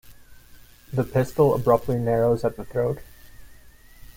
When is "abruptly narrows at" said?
1.53-2.55